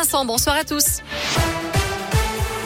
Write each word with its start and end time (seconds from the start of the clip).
Vincent, 0.00 0.24
bonsoir 0.24 0.56
à 0.56 0.64
tous. 0.64 1.00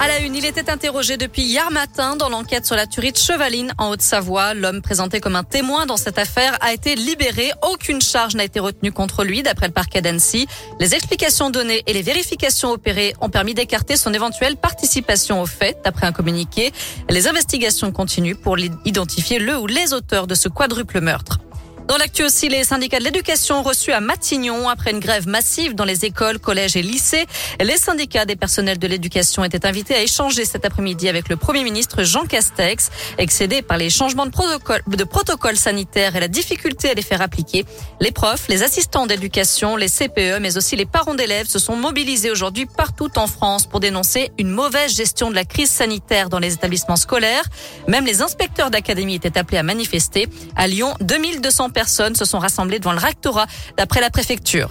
À 0.00 0.08
la 0.08 0.20
une, 0.20 0.34
il 0.34 0.46
était 0.46 0.70
interrogé 0.70 1.18
depuis 1.18 1.42
hier 1.42 1.70
matin 1.70 2.16
dans 2.16 2.30
l'enquête 2.30 2.64
sur 2.64 2.74
la 2.74 2.86
tuerie 2.86 3.12
de 3.12 3.18
Chevaline 3.18 3.74
en 3.76 3.90
Haute-Savoie. 3.90 4.54
L'homme 4.54 4.80
présenté 4.80 5.20
comme 5.20 5.36
un 5.36 5.44
témoin 5.44 5.84
dans 5.84 5.98
cette 5.98 6.16
affaire 6.16 6.56
a 6.62 6.72
été 6.72 6.94
libéré. 6.94 7.50
Aucune 7.70 8.00
charge 8.00 8.34
n'a 8.34 8.44
été 8.44 8.60
retenue 8.60 8.92
contre 8.92 9.24
lui 9.24 9.42
d'après 9.42 9.66
le 9.66 9.74
parquet 9.74 10.00
d'Annecy. 10.00 10.46
Les 10.80 10.94
explications 10.94 11.50
données 11.50 11.82
et 11.86 11.92
les 11.92 12.00
vérifications 12.00 12.70
opérées 12.70 13.14
ont 13.20 13.28
permis 13.28 13.52
d'écarter 13.52 13.98
son 13.98 14.14
éventuelle 14.14 14.56
participation 14.56 15.42
au 15.42 15.46
fait 15.46 15.76
d'après 15.84 16.06
un 16.06 16.12
communiqué. 16.12 16.72
Les 17.10 17.28
investigations 17.28 17.92
continuent 17.92 18.36
pour 18.36 18.58
identifier 18.58 19.38
le 19.38 19.58
ou 19.58 19.66
les 19.66 19.92
auteurs 19.92 20.26
de 20.26 20.34
ce 20.34 20.48
quadruple 20.48 21.02
meurtre. 21.02 21.37
Dans 21.88 21.96
l'actu 21.96 22.22
aussi, 22.22 22.50
les 22.50 22.64
syndicats 22.64 22.98
de 22.98 23.04
l'éducation 23.04 23.62
reçus 23.62 23.92
à 23.92 24.00
Matignon 24.00 24.68
après 24.68 24.90
une 24.90 25.00
grève 25.00 25.26
massive 25.26 25.74
dans 25.74 25.86
les 25.86 26.04
écoles, 26.04 26.38
collèges 26.38 26.76
et 26.76 26.82
lycées. 26.82 27.24
Les 27.62 27.78
syndicats 27.78 28.26
des 28.26 28.36
personnels 28.36 28.78
de 28.78 28.86
l'éducation 28.86 29.42
étaient 29.42 29.64
invités 29.64 29.94
à 29.94 30.02
échanger 30.02 30.44
cet 30.44 30.66
après-midi 30.66 31.08
avec 31.08 31.30
le 31.30 31.36
Premier 31.36 31.64
ministre 31.64 32.02
Jean 32.02 32.26
Castex. 32.26 32.90
Excédés 33.16 33.62
par 33.62 33.78
les 33.78 33.88
changements 33.88 34.26
de 34.26 34.30
protocole, 34.30 34.82
de 34.86 35.02
protocole 35.02 35.56
sanitaire 35.56 36.14
et 36.14 36.20
la 36.20 36.28
difficulté 36.28 36.90
à 36.90 36.94
les 36.94 37.00
faire 37.00 37.22
appliquer, 37.22 37.64
les 38.02 38.10
profs, 38.10 38.48
les 38.48 38.62
assistants 38.62 39.06
d'éducation, 39.06 39.74
les 39.76 39.88
CPE, 39.88 40.40
mais 40.42 40.58
aussi 40.58 40.76
les 40.76 40.84
parents 40.84 41.14
d'élèves 41.14 41.46
se 41.46 41.58
sont 41.58 41.74
mobilisés 41.74 42.30
aujourd'hui 42.30 42.66
partout 42.66 43.18
en 43.18 43.26
France 43.26 43.64
pour 43.64 43.80
dénoncer 43.80 44.30
une 44.36 44.50
mauvaise 44.50 44.94
gestion 44.94 45.30
de 45.30 45.34
la 45.34 45.46
crise 45.46 45.70
sanitaire 45.70 46.28
dans 46.28 46.38
les 46.38 46.52
établissements 46.52 46.96
scolaires. 46.96 47.44
Même 47.86 48.04
les 48.04 48.20
inspecteurs 48.20 48.70
d'académie 48.70 49.14
étaient 49.14 49.38
appelés 49.38 49.56
à 49.56 49.62
manifester. 49.62 50.28
À 50.54 50.68
Lyon, 50.68 50.94
2200 51.00 51.70
personnes 51.70 51.77
se 51.86 52.24
sont 52.24 52.38
rassemblées 52.38 52.78
devant 52.78 52.92
le 52.92 52.98
rectorat 52.98 53.46
d'après 53.76 54.00
la 54.00 54.10
préfecture. 54.10 54.70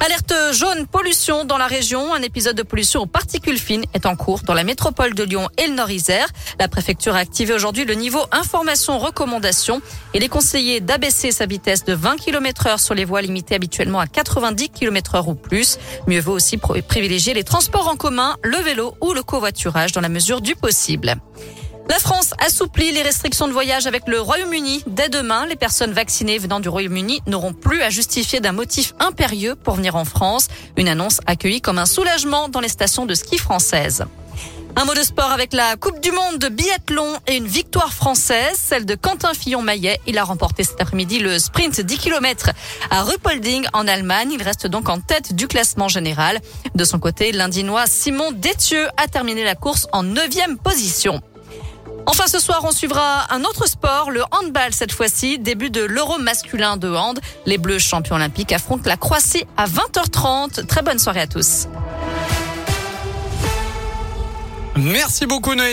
Alerte 0.00 0.34
jaune 0.52 0.86
pollution 0.86 1.44
dans 1.46 1.56
la 1.56 1.66
région. 1.66 2.12
Un 2.12 2.20
épisode 2.20 2.56
de 2.56 2.62
pollution 2.62 3.00
aux 3.00 3.06
particules 3.06 3.58
fines 3.58 3.84
est 3.94 4.04
en 4.04 4.16
cours 4.16 4.42
dans 4.42 4.52
la 4.52 4.64
métropole 4.64 5.14
de 5.14 5.22
Lyon 5.22 5.48
et 5.56 5.66
le 5.66 5.74
Nord-Isère. 5.74 6.26
La 6.58 6.68
préfecture 6.68 7.14
a 7.14 7.20
activé 7.20 7.54
aujourd'hui 7.54 7.86
le 7.86 7.94
niveau 7.94 8.20
information 8.30 8.98
recommandation. 8.98 9.80
Il 10.12 10.22
est 10.22 10.28
conseillé 10.28 10.80
d'abaisser 10.80 11.30
sa 11.30 11.46
vitesse 11.46 11.84
de 11.84 11.94
20 11.94 12.16
km 12.16 12.66
heure 12.66 12.80
sur 12.80 12.94
les 12.94 13.06
voies 13.06 13.22
limitées 13.22 13.54
habituellement 13.54 14.00
à 14.00 14.06
90 14.06 14.68
km 14.70 15.14
heure 15.14 15.28
ou 15.28 15.34
plus. 15.34 15.78
Mieux 16.06 16.20
vaut 16.20 16.34
aussi 16.34 16.58
privilégier 16.58 17.32
les 17.32 17.44
transports 17.44 17.88
en 17.88 17.96
commun, 17.96 18.36
le 18.42 18.58
vélo 18.58 18.94
ou 19.00 19.14
le 19.14 19.22
covoiturage 19.22 19.92
dans 19.92 20.02
la 20.02 20.10
mesure 20.10 20.42
du 20.42 20.54
possible. 20.54 21.14
La 21.88 21.98
France 21.98 22.32
assouplit 22.38 22.92
les 22.92 23.02
restrictions 23.02 23.46
de 23.46 23.52
voyage 23.52 23.86
avec 23.86 24.08
le 24.08 24.20
Royaume-Uni. 24.20 24.82
Dès 24.86 25.10
demain, 25.10 25.46
les 25.46 25.56
personnes 25.56 25.92
vaccinées 25.92 26.38
venant 26.38 26.58
du 26.58 26.68
Royaume-Uni 26.68 27.20
n'auront 27.26 27.52
plus 27.52 27.82
à 27.82 27.90
justifier 27.90 28.40
d'un 28.40 28.52
motif 28.52 28.94
impérieux 29.00 29.54
pour 29.54 29.74
venir 29.74 29.94
en 29.94 30.06
France. 30.06 30.48
Une 30.78 30.88
annonce 30.88 31.20
accueillie 31.26 31.60
comme 31.60 31.78
un 31.78 31.86
soulagement 31.86 32.48
dans 32.48 32.60
les 32.60 32.68
stations 32.68 33.04
de 33.04 33.14
ski 33.14 33.36
françaises. 33.36 34.04
Un 34.76 34.86
mot 34.86 34.94
de 34.94 35.02
sport 35.02 35.30
avec 35.30 35.52
la 35.52 35.76
Coupe 35.76 36.00
du 36.00 36.10
Monde 36.10 36.38
de 36.38 36.48
biathlon 36.48 37.18
et 37.28 37.36
une 37.36 37.46
victoire 37.46 37.92
française, 37.92 38.56
celle 38.56 38.86
de 38.86 38.96
Quentin 38.96 39.32
Fillon-Maillet. 39.32 40.00
Il 40.06 40.18
a 40.18 40.24
remporté 40.24 40.64
cet 40.64 40.80
après-midi 40.80 41.20
le 41.20 41.38
sprint 41.38 41.80
10 41.80 41.98
km 41.98 42.50
à 42.90 43.02
Ruppolding 43.02 43.66
en 43.72 43.86
Allemagne. 43.86 44.32
Il 44.32 44.42
reste 44.42 44.66
donc 44.66 44.88
en 44.88 45.00
tête 45.00 45.34
du 45.34 45.46
classement 45.46 45.88
général. 45.88 46.40
De 46.74 46.84
son 46.84 46.98
côté, 46.98 47.30
l'Indinois 47.30 47.86
Simon 47.86 48.32
Détieux 48.32 48.88
a 48.96 49.06
terminé 49.06 49.44
la 49.44 49.54
course 49.54 49.86
en 49.92 50.02
neuvième 50.02 50.58
position. 50.58 51.22
Enfin, 52.06 52.26
ce 52.26 52.38
soir, 52.38 52.60
on 52.64 52.70
suivra 52.70 53.32
un 53.32 53.44
autre 53.44 53.66
sport, 53.66 54.10
le 54.10 54.22
handball 54.30 54.72
cette 54.72 54.92
fois-ci, 54.92 55.38
début 55.38 55.70
de 55.70 55.82
l'Euro 55.82 56.18
masculin 56.18 56.76
de 56.76 56.88
hand. 56.88 57.18
Les 57.46 57.56
Bleus 57.56 57.78
champions 57.78 58.16
olympiques 58.16 58.52
affrontent 58.52 58.88
la 58.88 58.96
Croatie 58.96 59.46
à 59.56 59.66
20h30. 59.66 60.66
Très 60.66 60.82
bonne 60.82 60.98
soirée 60.98 61.20
à 61.22 61.26
tous. 61.26 61.66
Merci 64.76 65.26
beaucoup 65.26 65.54
Noé. 65.54 65.72